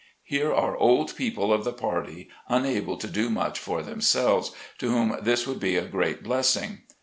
[0.23, 5.15] Here are old people of the party unable to do much for themselves, to whom
[5.21, 6.81] this would be a great bless ing.